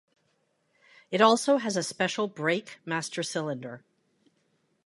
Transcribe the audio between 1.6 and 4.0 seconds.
a special brake master cylinder.